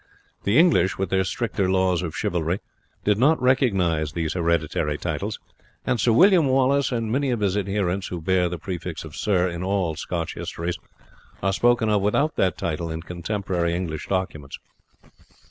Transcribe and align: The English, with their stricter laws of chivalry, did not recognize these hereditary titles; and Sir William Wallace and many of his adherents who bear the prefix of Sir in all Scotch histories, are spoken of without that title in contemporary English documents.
The 0.45 0.57
English, 0.57 0.97
with 0.97 1.11
their 1.11 1.23
stricter 1.23 1.69
laws 1.69 2.01
of 2.01 2.15
chivalry, 2.17 2.59
did 3.03 3.19
not 3.19 3.39
recognize 3.39 4.13
these 4.13 4.33
hereditary 4.33 4.97
titles; 4.97 5.39
and 5.85 5.99
Sir 5.99 6.11
William 6.11 6.47
Wallace 6.47 6.91
and 6.91 7.11
many 7.11 7.29
of 7.29 7.41
his 7.41 7.55
adherents 7.55 8.07
who 8.07 8.19
bear 8.19 8.49
the 8.49 8.57
prefix 8.57 9.03
of 9.05 9.15
Sir 9.15 9.47
in 9.47 9.61
all 9.61 9.95
Scotch 9.95 10.33
histories, 10.33 10.79
are 11.43 11.53
spoken 11.53 11.87
of 11.87 12.01
without 12.01 12.35
that 12.35 12.57
title 12.57 12.89
in 12.89 13.03
contemporary 13.03 13.75
English 13.75 14.07
documents. 14.07 14.57